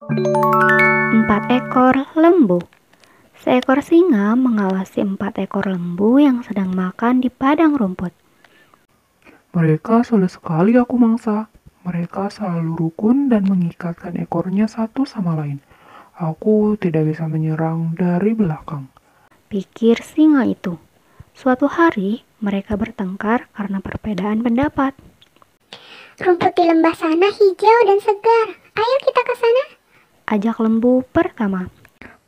[0.00, 2.56] Empat ekor lembu.
[3.36, 8.08] Seekor singa mengawasi empat ekor lembu yang sedang makan di padang rumput.
[9.52, 11.52] Mereka sulit sekali aku mangsa.
[11.84, 15.60] Mereka selalu rukun dan mengikatkan ekornya satu sama lain.
[16.16, 18.88] Aku tidak bisa menyerang dari belakang.
[19.52, 20.80] Pikir singa itu.
[21.36, 24.96] Suatu hari, mereka bertengkar karena perbedaan pendapat.
[26.16, 28.48] Rumput di lembah sana hijau dan segar.
[28.80, 29.80] Ayo kita ke sana.
[30.30, 31.66] Ajak lembu pertama.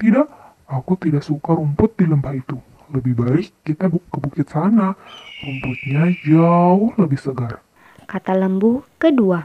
[0.00, 0.24] Tidak,
[0.64, 2.56] aku tidak suka rumput di lembah itu.
[2.88, 4.96] Lebih baik kita bu- ke bukit sana.
[5.44, 7.60] Rumputnya jauh lebih segar.
[8.08, 9.44] Kata lembu kedua.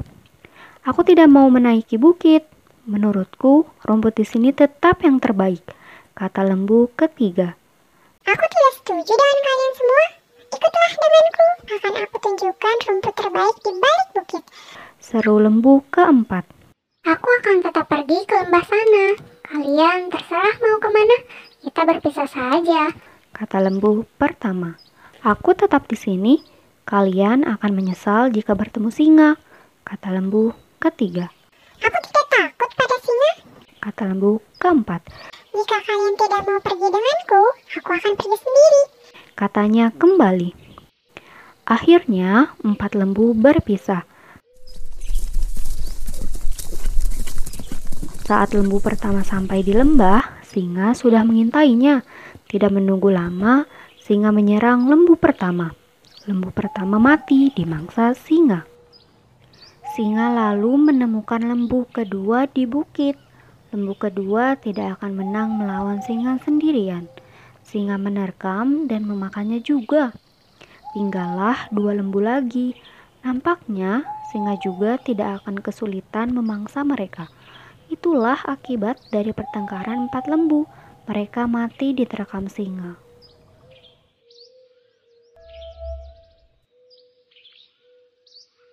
[0.87, 2.47] Aku tidak mau menaiki bukit.
[2.87, 5.61] Menurutku, rumput di sini tetap yang terbaik.
[6.15, 7.59] Kata lembu ketiga.
[8.23, 10.05] Aku tidak setuju dengan kalian semua.
[10.47, 11.47] Ikutlah denganku.
[11.75, 14.43] Akan aku tunjukkan rumput terbaik di balik bukit.
[15.03, 16.47] Seru lembu keempat.
[17.05, 19.05] Aku akan tetap pergi ke lembah sana.
[19.45, 21.17] Kalian terserah mau ke mana.
[21.61, 22.89] Kita berpisah saja.
[23.29, 24.73] Kata lembu pertama.
[25.21, 26.41] Aku tetap di sini.
[26.81, 29.37] Kalian akan menyesal jika bertemu singa.
[29.85, 31.29] Kata lembu ketiga.
[31.77, 33.31] Aku tidak takut pada singa.
[33.85, 35.05] Kata lembu keempat.
[35.53, 37.43] Jika kalian tidak mau pergi denganku,
[37.85, 38.83] aku akan pergi sendiri.
[39.37, 40.49] Katanya kembali.
[41.69, 44.09] Akhirnya, empat lembu berpisah.
[48.25, 52.01] Saat lembu pertama sampai di lembah, singa sudah mengintainya.
[52.49, 53.69] Tidak menunggu lama,
[54.01, 55.69] singa menyerang lembu pertama.
[56.25, 58.65] Lembu pertama mati di mangsa singa.
[59.93, 63.13] Singa lalu menemukan lembu kedua di bukit.
[63.69, 67.05] Lembu kedua tidak akan menang melawan singa sendirian.
[67.61, 70.17] Singa menerkam dan memakannya juga.
[70.97, 72.73] Tinggallah dua lembu lagi.
[73.21, 74.01] Nampaknya
[74.33, 77.29] singa juga tidak akan kesulitan memangsa mereka.
[77.95, 80.67] Itulah akibat dari pertengkaran empat lembu.
[81.07, 83.04] Mereka mati diterkam singa.